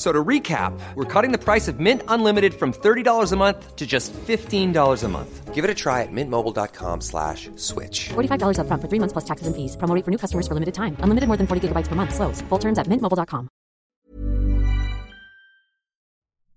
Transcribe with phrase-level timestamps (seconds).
[0.00, 3.86] So to recap, we're cutting the price of Mint Unlimited from $30 a month to
[3.86, 4.72] just $15
[5.04, 5.54] a month.
[5.54, 8.08] Give it a try at mintmobile.com slash switch.
[8.08, 9.76] $45 upfront for three months plus taxes and fees.
[9.76, 10.96] Promo for new customers for limited time.
[11.04, 12.14] Unlimited more than 40 gigabytes per month.
[12.16, 12.40] Slows.
[12.48, 13.48] Full terms at mintmobile.com.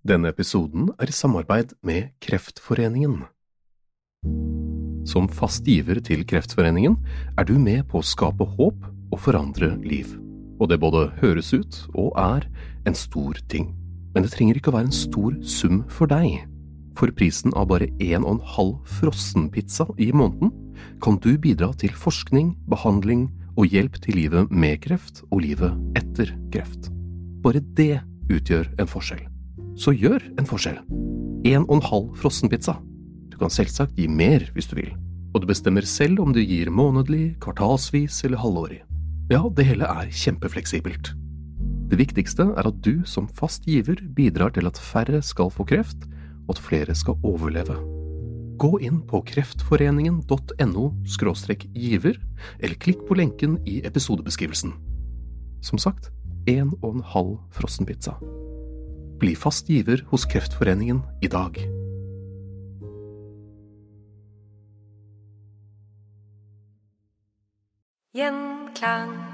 [0.07, 3.25] Denne episoden er i samarbeid med Kreftforeningen.
[5.03, 6.95] Som fast giver til Kreftforeningen
[7.35, 10.15] er du med på å skape håp og forandre liv.
[10.63, 12.47] Og det både høres ut og er
[12.85, 13.71] en stor ting.
[14.13, 16.43] Men det trenger ikke å være en stor sum for deg.
[16.97, 20.53] For prisen av bare en og en halv frossenpizza i måneden
[21.01, 26.33] kan du bidra til forskning, behandling og hjelp til livet med kreft og livet etter
[26.53, 26.89] kreft.
[27.43, 29.23] Bare det utgjør en forskjell.
[29.75, 30.79] Så gjør en forskjell.
[31.49, 32.77] En og en halv frossenpizza.
[33.33, 34.93] Du kan selvsagt gi mer hvis du vil,
[35.33, 38.83] og du bestemmer selv om du gir månedlig, kvartalsvis eller halvårig.
[39.33, 41.15] Ja, det hele er kjempefleksibelt.
[41.91, 46.07] Det viktigste er at du som fast giver bidrar til at færre skal få kreft,
[46.47, 47.75] og at flere skal overleve.
[48.59, 50.85] Gå inn på kreftforeningen.no
[51.73, 52.19] giver,
[52.59, 54.73] eller klikk på lenken i episodebeskrivelsen.
[55.63, 56.11] Som sagt,
[56.47, 58.17] en og en halv frossenpizza.
[59.19, 61.59] Bli fast giver hos Kreftforeningen i dag.
[68.13, 69.32] Gjenklang.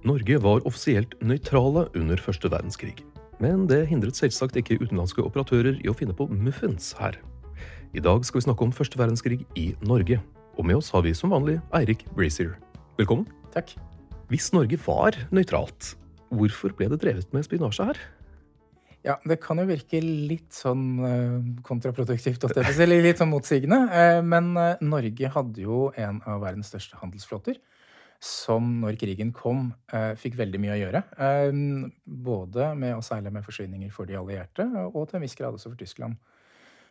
[0.00, 3.02] Norge var offisielt nøytrale under første verdenskrig.
[3.40, 7.18] Men det hindret selvsagt ikke utenlandske operatører i å finne på muffins her.
[7.92, 10.22] I dag skal vi snakke om første verdenskrig i Norge.
[10.56, 12.54] Og med oss har vi som vanlig Eirik Brazier.
[12.96, 13.26] Velkommen.
[13.52, 13.74] Takk.
[14.32, 15.92] Hvis Norge var nøytralt,
[16.32, 18.00] hvorfor ble det drevet med spinasje her?
[19.04, 23.82] Ja, det kan jo virke litt sånn eh, kontraproduktivt, eller litt sånn motsigende.
[23.92, 27.60] Eh, Men eh, Norge hadde jo en av verdens største handelsflåter,
[28.20, 31.02] som når krigen kom, eh, fikk veldig mye å gjøre.
[31.18, 35.54] Eh, Både med å seile med forsyninger for de allierte, og til en viss grad
[35.56, 36.16] også for Tyskland.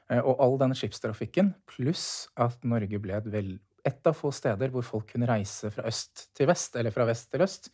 [0.09, 4.69] Eh, Og all denne skipstrafikken, pluss at Norge ble et, vel, et av få steder
[4.73, 7.69] hvor folk kunne reise fra øst til vest, eller fra vest til øst,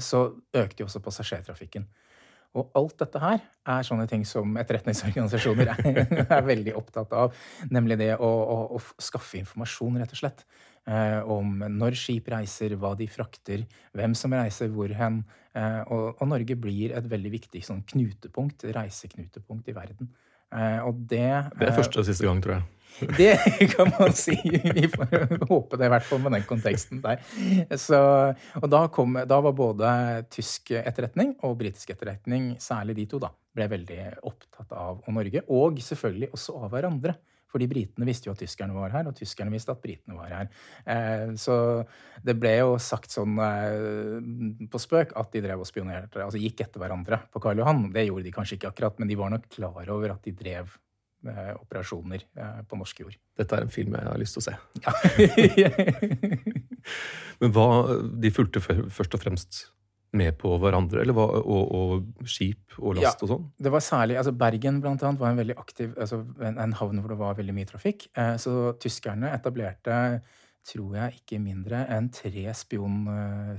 [0.00, 0.20] så
[0.56, 1.84] økte jo også passasjertrafikken.
[2.56, 5.98] Og alt dette her er sånne ting som etterretningsorganisasjoner er,
[6.38, 7.34] er veldig opptatt av.
[7.70, 10.44] Nemlig det å, å, å skaffe informasjon, rett og slett.
[10.88, 13.66] Eh, om når skip reiser, hva de frakter,
[13.96, 15.20] hvem som reiser hvor hen.
[15.52, 20.10] Eh, og, Norge blir et veldig viktig sånn knutepunkt, reiseknutepunkt i verden.
[20.54, 21.28] Eh, og det
[21.58, 22.66] Det er første og siste gang, tror jeg.
[23.20, 23.36] det
[23.74, 24.34] kan man si.
[24.48, 27.20] Vi får håpe det, i hvert fall med den konteksten der.
[27.78, 28.00] Så,
[28.58, 29.90] og da, kom, da var både
[30.32, 35.44] tysk etterretning og britisk etterretning, særlig de to, da, ble veldig opptatt av Norge.
[35.52, 37.14] Og selvfølgelig også av hverandre.
[37.48, 40.50] Fordi britene visste jo at tyskerne var her, og tyskerne visste at britene var her.
[40.84, 41.54] Eh, så
[42.24, 46.66] det ble jo sagt sånn eh, på spøk at de drev og spionerte, altså gikk
[46.66, 47.88] etter hverandre på Karl Johan.
[47.94, 50.76] Det gjorde de kanskje ikke akkurat, men de var nok klar over at de drev
[51.26, 53.16] eh, operasjoner eh, på norsk jord.
[53.38, 54.54] Dette er en film jeg har lyst til å se.
[54.84, 54.92] Ja.
[57.40, 57.66] Men hva,
[58.18, 59.64] de fulgte først og fremst
[60.16, 63.26] med på hverandre, eller hva, og, og skip og last Ja.
[63.26, 63.46] og sånn?
[63.60, 67.00] Det var særlig, altså Bergen blant annet var en veldig aktiv, altså en, en havn
[67.02, 68.08] hvor det var veldig mye trafikk.
[68.16, 69.98] Eh, så tyskerne etablerte,
[70.68, 73.52] tror jeg, ikke mindre enn tre spion, eh,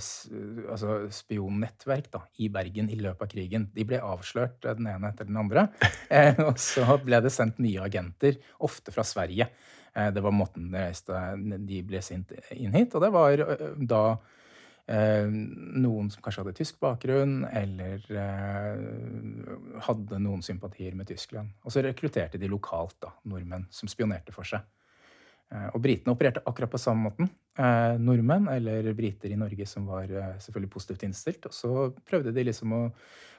[0.70, 3.70] altså spionnettverk da, i Bergen i løpet av krigen.
[3.74, 5.68] De ble avslørt eh, den ene etter den andre.
[6.10, 9.46] Eh, og så ble det sendt nye agenter, ofte fra Sverige.
[9.94, 11.14] Eh, det var måten de reiste,
[11.70, 12.96] de ble sendt inn hit.
[12.98, 14.02] Og det var eh, da
[14.90, 21.52] noen som kanskje hadde tysk bakgrunn, eller eh, hadde noen sympatier med Tyskland.
[21.62, 24.66] Og så rekrutterte de lokalt da, nordmenn som spionerte for seg.
[25.50, 27.30] Eh, og britene opererte akkurat på samme måten.
[27.60, 31.50] Eh, nordmenn, eller briter i Norge som var eh, selvfølgelig positivt innstilt.
[31.50, 31.72] Og så
[32.08, 32.82] prøvde de liksom å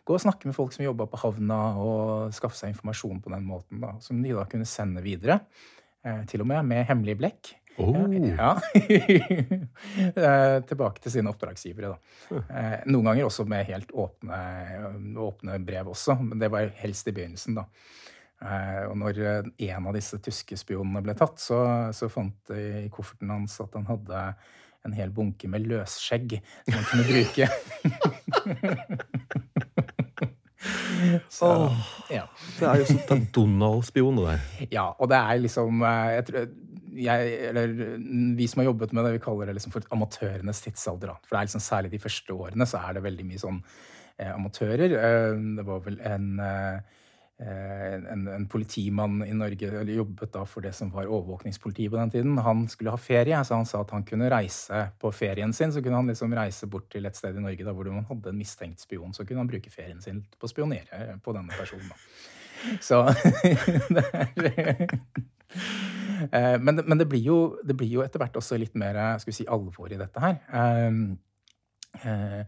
[0.06, 3.46] gå og snakke med folk som jobba på havna, og skaffe seg informasjon på den
[3.46, 5.40] måten, da, som de da kunne sende videre.
[6.00, 7.54] Eh, til og med med hemmelig blekk.
[7.80, 8.12] Oh.
[8.12, 8.60] Ja.
[10.70, 11.98] Tilbake til sine oppdragsgivere, da.
[12.40, 14.38] Eh, Noen ganger også med helt åpne,
[15.24, 17.64] åpne brev også, men det var helst i begynnelsen, da.
[18.44, 21.58] Eh, Og når eh, en av disse tyske spionene ble tatt, så,
[21.96, 24.18] så fant de i kofferten hans at han hadde
[24.88, 27.44] en hel bunke med løsskjegg som han kunne bruke.
[31.28, 31.50] så,
[32.12, 32.24] ja.
[32.58, 34.40] Det er jo sånn Donald-spion, det der.
[34.72, 36.48] Ja, og det er liksom jeg tror,
[36.96, 37.74] jeg, eller
[38.36, 41.12] Vi som har jobbet med det, vi kaller det liksom for amatørenes tidsalder.
[41.12, 41.18] Da.
[41.24, 43.60] For det er liksom særlig de første årene så er det veldig mye sånn
[44.18, 44.96] eh, amatører.
[44.96, 46.96] Eh, det var vel en, eh,
[47.40, 52.12] en, en politimann i Norge eller jobbet da for det som var overvåkningspoliti på den
[52.16, 52.42] tiden.
[52.44, 55.72] Han skulle ha ferie, så han sa at han kunne reise på ferien sin.
[55.72, 58.34] Så kunne han liksom reise bort til et sted i Norge da, hvor man hadde
[58.34, 59.14] en mistenkt spion.
[59.16, 61.90] Så kunne han bruke ferien sin på å spionere på denne personen.
[61.90, 61.98] da.
[62.80, 63.04] Så
[63.96, 64.86] det er
[66.60, 69.32] men, det- men det, blir jo, det blir jo etter hvert også litt mer skal
[69.32, 70.40] vi si, alvor i dette her.
[70.52, 70.90] Eh,
[72.04, 72.42] eh,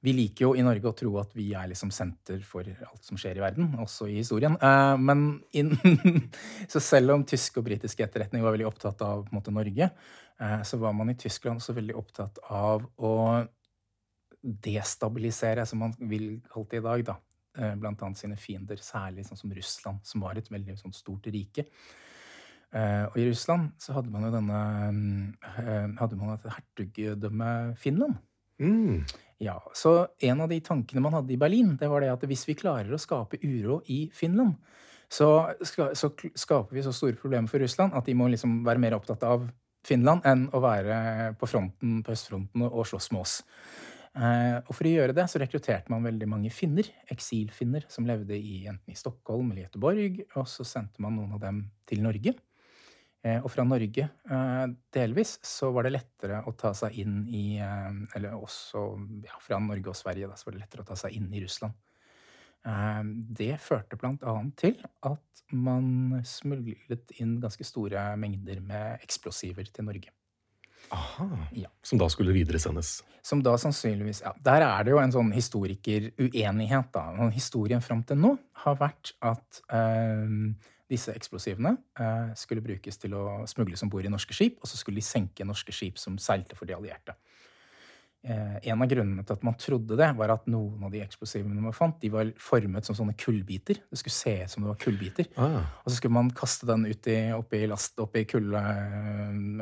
[0.00, 3.18] vi liker jo i Norge å tro at vi er liksom senter for alt som
[3.18, 4.54] skjer i verden, også i historien.
[4.62, 5.24] Eh, men
[5.58, 5.72] in,
[6.72, 9.90] så selv om tysk og britisk etterretning var veldig opptatt av måte, Norge,
[10.38, 13.14] eh, så var man i Tyskland også veldig opptatt av å
[14.42, 17.16] destabilisere, som man vil kalle det i dag, da.
[17.58, 21.26] Eh, Blant annet sine fiender, særlig sånn som Russland, som var et veldig sånn, stort
[21.34, 21.64] rike.
[22.76, 24.58] Eh, og i Russland så hadde man jo denne
[25.62, 28.18] eh, Hadde man et hertugdømme Finland.
[28.60, 29.06] Mm.
[29.40, 32.44] Ja, Så en av de tankene man hadde i Berlin, det var det at hvis
[32.48, 34.56] vi klarer å skape uro i Finland,
[35.08, 38.82] så, ska, så skaper vi så store problemer for Russland at de må liksom være
[38.82, 39.46] mer opptatt av
[39.86, 40.98] Finland enn å være
[41.38, 43.38] på fronten på østfronten og slåss med oss.
[44.18, 48.36] Eh, og for å gjøre det så rekrutterte man veldig mange finner, eksilfinner, som levde
[48.36, 52.34] i, enten i Stockholm eller Göteborg, og så sendte man noen av dem til Norge.
[53.26, 57.58] Eh, Og fra Norge eh, delvis så var det lettere å ta seg inn i
[57.58, 58.84] eh, Eller også
[59.26, 61.42] ja, fra Norge og Sverige da, så var det lettere å ta seg inn i
[61.44, 61.74] Russland.
[63.38, 64.74] Det førte annet til
[65.06, 70.10] at man smuglet inn ganske store mengder med eksplosiver til Norge.
[70.92, 71.28] Aha.
[71.56, 71.70] Ja.
[71.86, 72.98] Som da skulle videresendes.
[73.24, 77.30] Som da sannsynligvis ja, Der er det jo en sånn historikeruenighet, da.
[77.34, 78.34] Historien fram til nå
[78.64, 80.26] har vært at eh,
[80.88, 84.80] disse eksplosivene eh, skulle brukes til å smugles om bord i norske skip, og så
[84.80, 87.16] skulle de senke norske skip som seilte for de allierte.
[88.26, 91.62] Eh, en av grunnene til at man trodde det, var at noen av de eksplosivene
[91.62, 93.78] man fant, de var formet som sånne kullbiter.
[93.86, 95.28] Det skulle se ut som det var kullbiter.
[95.38, 95.60] Ah.
[95.84, 98.62] Og så skulle man kaste den ut i, oppi last, oppi kulde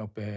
[0.06, 0.28] oppi,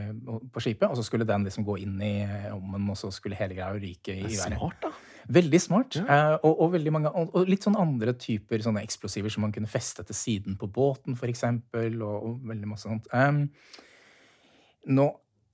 [0.52, 2.14] på skipet, og så skulle den liksom gå inn i
[2.52, 4.60] ommen, og så skulle hele greia ryke i været.
[4.60, 4.92] smart, da.
[5.40, 6.02] Veldig smart.
[6.04, 9.56] Eh, og, og, veldig mange, og, og litt sånn andre typer sånne eksplosiver som man
[9.56, 13.08] kunne feste til siden på båten, eksempel, og, og veldig masse sånt.
[13.16, 13.46] Em,
[14.92, 15.08] nå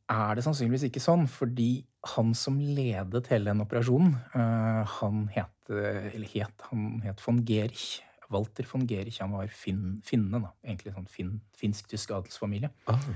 [0.10, 5.54] er det sannsynligvis ikke sånn, fordi han som ledet hele den operasjonen, eh, han het,
[5.70, 8.04] eller het, han het von Gerich.
[8.30, 9.20] Walter von Gerich.
[9.22, 10.52] Han var finn, finne, da.
[10.66, 12.72] Egentlig sånn fin, finsk-tysk adelsfamilie.
[12.90, 13.10] Ah.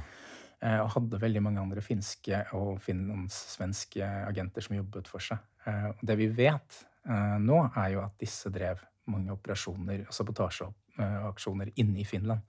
[0.59, 5.41] Eh, og hadde veldig mange andre finske og finlandssvenske agenter som jobbet for seg.
[5.65, 6.85] Eh, og det vi vet
[7.41, 12.43] nå, er jo at disse drev mange operasjoner og sabotasjeaksjoner inne i Finland.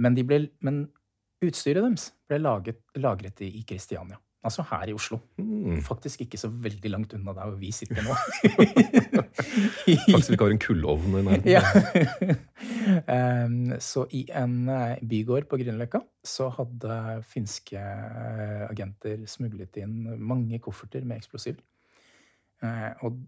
[0.00, 0.80] Men, de ble, men
[1.44, 4.18] utstyret deres ble laget, lagret i Kristiania.
[4.44, 5.18] Altså her i Oslo.
[5.40, 5.78] Mm.
[5.84, 8.16] Faktisk ikke så veldig langt unna der hvor vi sitter nå.
[10.12, 11.48] Faktisk vi ikke har en kullovn i nærheten.
[11.48, 11.62] Ja.
[13.46, 20.14] um, så i en eh, bygård på Grünerløkka så hadde finske eh, agenter smuglet inn
[20.20, 21.62] mange kofferter med eksplosiver.
[22.64, 23.18] Uh, og,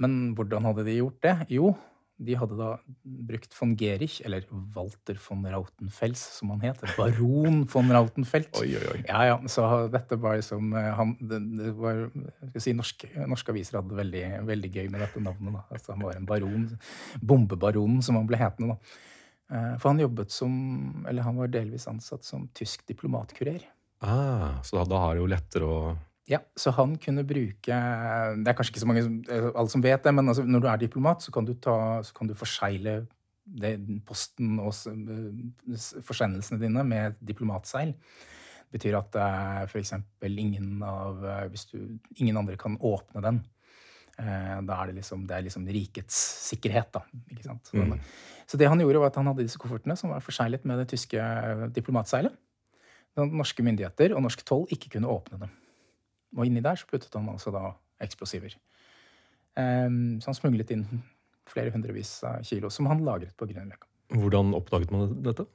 [0.00, 1.36] men hvordan hadde de gjort det?
[1.56, 1.72] Jo,
[2.16, 2.68] de hadde da
[3.04, 6.80] brukt von Gerich, eller Walter von Rautenfels, som han het.
[6.96, 8.56] Baron von Rautenfelt.
[8.62, 9.00] Oi, oi, oi.
[9.08, 9.36] Ja, ja.
[9.52, 12.06] Så dette var liksom eh, han, det, det var,
[12.54, 15.58] skal si, norske, norske aviser hadde det veldig, veldig gøy med dette navnet.
[15.58, 15.66] Da.
[15.76, 16.66] Altså, han var en baron.
[17.20, 18.76] Bombebaronen, som han ble hetende.
[18.76, 19.02] da.
[19.52, 23.60] Eh, For han jobbet som Eller han var delvis ansatt som tysk diplomatkurer.
[24.04, 25.80] Ah, så da, da har det jo lettere å
[26.28, 29.82] Ja, Så han kunne bruke Det er kanskje ikke så mange som, eh, alle som
[29.84, 32.34] vet det, men altså, når du er diplomat, så kan du, ta, så kan du
[32.34, 33.06] forsegle
[33.46, 37.92] det, posten og s- forsendelsene dine med diplomatseil.
[38.72, 39.14] Det betyr at
[39.70, 39.92] f.eks.
[40.26, 43.38] ingen av eh, du Ingen andre kan åpne den.
[44.18, 46.16] Eh, da er det liksom, det er liksom rikets
[46.50, 47.04] sikkerhet, da.
[47.30, 47.66] Ikke sant?
[47.70, 48.00] Så, Mm.
[48.48, 50.88] så det han gjorde, var at han hadde disse koffertene som var forseglet med det
[50.88, 52.34] tyske eh, diplomatseilet.
[53.16, 55.50] Norske myndigheter og norsk toll ikke kunne åpne dem.
[56.36, 57.70] Og inni der så puttet han altså da
[58.04, 58.54] eksplosiver.
[59.56, 60.86] Ehm, så han smuglet inn
[61.48, 63.88] flere hundrevis av kilo som han lagret på Grünerløkka.
[64.16, 65.46] Hvordan oppdaget man dette?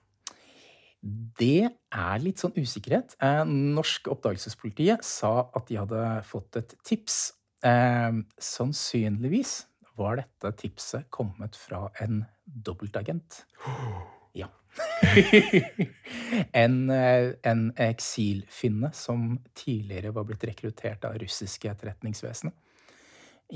[1.01, 3.15] Det er litt sånn usikkerhet.
[3.23, 7.33] Eh, norsk oppdagelsespolitiet sa at de hadde fått et tips.
[7.65, 9.55] Eh, sannsynligvis
[9.97, 13.45] var dette tipset kommet fra en dobbeltagent.
[14.31, 14.47] Ja.
[16.63, 22.55] en, eh, en eksilfinne som tidligere var blitt rekruttert av russiske etterretningsvesenet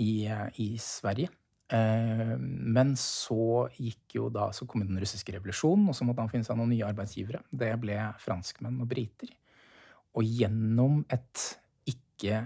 [0.02, 1.32] i, eh, i Sverige.
[1.72, 6.32] Eh, men så gikk jo da, så kom den russiske revolusjonen, og så måtte han
[6.34, 7.42] finne seg noen nye arbeidsgivere.
[7.50, 9.32] Det ble franskmenn og briter.
[10.16, 11.48] Og gjennom et
[11.90, 12.46] ikke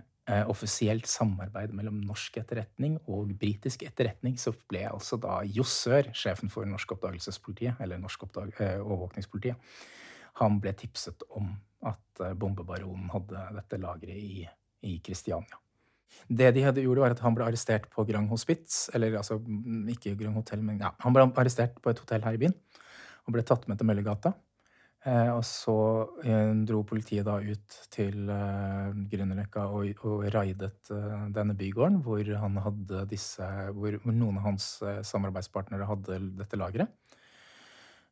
[0.51, 6.69] offisielt samarbeid mellom norsk etterretning og britisk etterretning, så ble altså da Jossør, sjefen for
[6.69, 9.79] norsk oppdagelsespolitiet, eller norsk oppdag overvåkningspolitiet,
[10.39, 11.49] han ble tipset om
[11.89, 14.45] at bombebaronen hadde dette lageret i,
[14.87, 15.59] i Kristiania.
[16.29, 18.89] Det de hadde gjort, var at han ble arrestert på Grand Hospits.
[18.93, 19.39] Eller altså
[19.93, 22.55] ikke Grand Hotel, men ja, han ble arrestert på et hotell her i byen.
[23.27, 24.33] Og ble tatt med til Møllergata.
[25.07, 25.73] Eh, og så
[26.27, 32.19] eh, dro politiet da ut til eh, Grünerløkka og, og raidet eh, denne bygården, hvor,
[33.07, 34.67] disse, hvor, hvor noen av hans
[35.07, 36.91] samarbeidspartnere hadde dette lageret.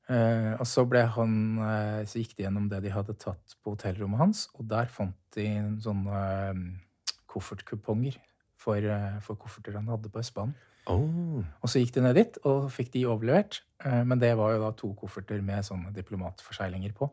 [0.08, 1.32] Og så, han,
[2.08, 5.50] så gikk de gjennom det de hadde tatt på hotellrommet hans, og der fant de
[5.84, 6.22] sånne
[7.28, 8.16] koffertkuponger
[8.56, 8.88] for,
[9.26, 10.56] for kofferter han hadde på Østbanen.
[10.88, 11.44] Oh.
[11.62, 13.62] Og så gikk de ned dit og fikk de overlevert.
[13.84, 17.10] Eh, men det var jo da to kofferter med sånne diplomatforseglinger på.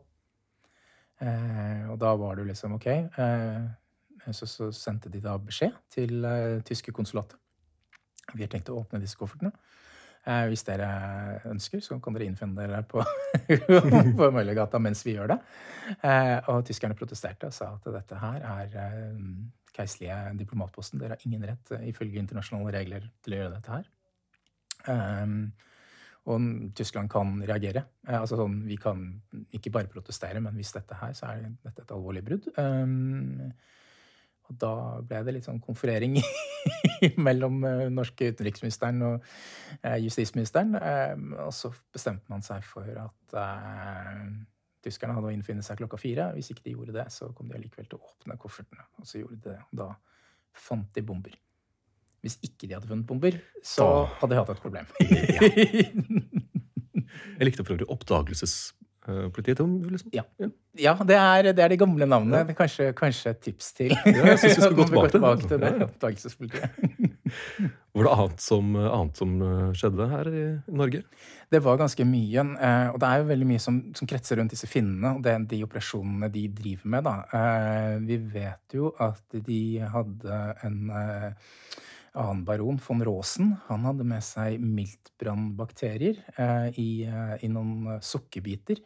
[1.23, 2.89] Eh, og da var det jo liksom ok.
[4.33, 6.25] Så, så sendte de da beskjed til
[6.65, 7.37] tyske konsulatet.
[8.33, 9.51] Vi har tenkt å åpne disse koffertene.
[10.25, 10.87] Eh, hvis dere
[11.51, 13.03] ønsker, så kan dere innfinne dere på,
[14.17, 15.37] på Møllergata mens vi gjør det.
[15.99, 19.19] Eh, og tyskerne protesterte og sa at dette her er eh,
[19.75, 21.01] keiserlige diplomatposten.
[21.01, 23.87] Dere har ingen rett ifølge internasjonale regler til å gjøre dette her.
[26.25, 27.85] og Tyskland kan reagere.
[28.07, 29.21] altså sånn, Vi kan
[29.53, 32.49] ikke bare protestere, men hvis dette her, så er dette et alvorlig brudd.
[34.45, 36.19] Og da ble det litt sånn konferering
[37.27, 39.23] mellom uh, norske utenriksministeren og
[40.03, 40.75] justisministeren.
[40.77, 43.39] Uh, og så bestemte man seg for at
[44.85, 46.29] tyskerne hadde å innfinne seg klokka fire.
[46.37, 48.85] Hvis ikke de gjorde det, så kom de allikevel til å åpne koffertene.
[49.01, 49.59] Og så gjorde de det.
[49.81, 49.91] Da
[50.55, 51.35] fant de bomber.
[52.25, 54.87] Hvis ikke de hadde funnet bomber, så hadde de hatt et problem.
[57.39, 58.81] Jeg likte for øvrig oppdagelsespolitiet.
[59.05, 59.59] Politiet
[59.91, 60.09] liksom.
[60.13, 60.23] Ja.
[60.81, 62.37] ja det, er, det, er, de gamle navnene.
[62.37, 62.55] Ja.
[62.57, 64.01] Kanskje, kanskje, et tips til ja,
[64.31, 65.73] jeg synes vi skal gå tilbake, tilbake til det.
[65.85, 67.13] Oppdagelsespolitiet.
[67.95, 70.43] Var det annet som, annet som, eh, skjedde her i
[70.75, 71.03] Norge?
[71.51, 72.43] Det var ganske mye.
[72.67, 75.37] Eh, og det er jo veldig mye som, som kretser rundt disse finnene og det,
[75.53, 77.07] de operasjonene de driver med.
[77.07, 77.15] Da.
[78.03, 79.61] Vi vet jo at de
[79.95, 80.79] hadde en
[82.15, 83.55] annen baron, von Raasen.
[83.67, 88.81] han hadde med seg miltbrannbakterier eh, i, eh, i, noen sukkerbiter.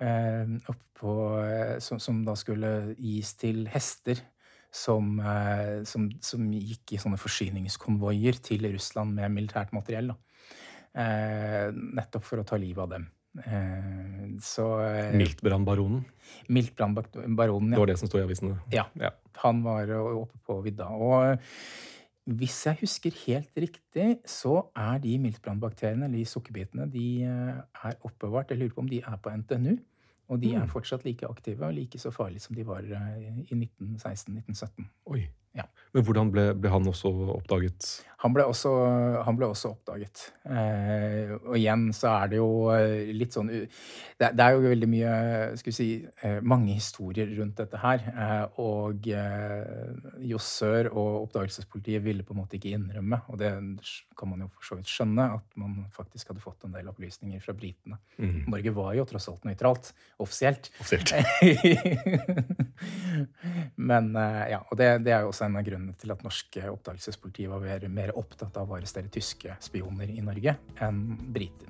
[0.00, 4.22] Eh, oppå, eh, som, som, da skulle gis til hester
[4.70, 10.12] som, eh, som, som gikk i sånne forsyningskonvoier til Russland med militært materiell.
[10.94, 13.08] Eh, nettopp for å ta livet av dem.
[14.42, 14.64] Så
[15.14, 16.00] Miltbrannbaronen?
[16.50, 17.76] Miltbrannbaronen, ja.
[17.76, 18.56] Det var det som sto i avisene?
[18.74, 18.88] Ja.
[18.98, 19.12] ja.
[19.44, 20.88] Han var oppe på vidda.
[20.90, 21.38] Og
[22.28, 27.96] hvis jeg husker helt riktig, så er de miltbrannbakteriene, eller de sukkerbitene, de eh, er
[28.06, 29.78] oppbevart Jeg lurer på om de er på NTNU.
[30.30, 30.70] Og de er mm.
[30.70, 34.86] fortsatt like aktive og like så farlige som de var eh, i 1916-1917.
[35.10, 35.24] Oi.
[35.58, 35.66] Ja.
[35.94, 37.88] Men hvordan ble, ble, han også oppdaget?
[38.20, 38.70] Han ble også,
[39.24, 40.26] han ble også oppdaget.
[40.44, 44.88] Eh, og igjen så er det jo eh, litt sånn det, det er jo veldig
[44.92, 45.12] mye
[45.56, 45.86] skal vi si,
[46.26, 48.04] eh, mange historier rundt dette her.
[48.10, 53.54] Eh, og eh, Jossør og oppdagelsespolitiet ville på en måte ikke innrømme, og det
[54.20, 57.40] kan man jo for så vidt skjønne, at man faktisk hadde fått en del opplysninger
[57.40, 57.96] fra britene.
[58.20, 58.52] Mm.
[58.52, 60.68] Norge var jo tross alt nøytralt, offisielt.
[60.82, 61.16] offisielt.
[63.90, 66.68] Men eh, ja, og det, det er jo også en av grunnene til at norske
[66.68, 67.64] oppdagelsespoliti var
[68.10, 71.68] mer opptatt av å arrestere tyske spioner i Norge enn briter.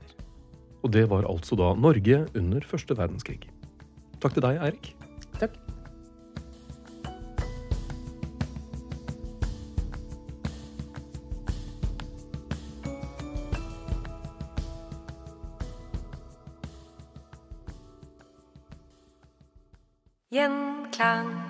[0.82, 3.50] Og det var altså da Norge under første verdenskrig.
[4.20, 4.94] Takk til deg, Eirik.
[5.40, 5.59] Takk.
[20.30, 21.50] Gjenklang.